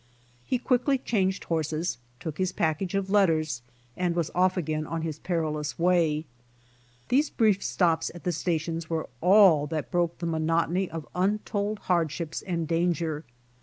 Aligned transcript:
He 0.43 0.57
quickly 0.57 0.97
changed 0.97 1.43
horses, 1.43 1.99
took 2.19 2.39
his 2.39 2.51
package 2.51 2.95
of 2.95 3.11
letters, 3.11 3.61
and 3.95 4.15
was 4.15 4.31
off 4.33 4.57
again 4.57 4.87
on 4.87 5.03
his 5.03 5.19
perilous 5.19 5.77
way. 5.77 6.25
These 7.09 7.29
brief 7.29 7.61
stops 7.61 8.09
at 8.15 8.23
the 8.23 8.31
stations 8.31 8.89
were 8.89 9.07
all 9.21 9.67
that 9.67 9.91
broke 9.91 10.17
the 10.17 10.25
monotony 10.25 10.89
of 10.89 11.07
untold 11.13 11.77
hardships 11.81 12.41
and 12.41 12.67
danger. 12.67 13.25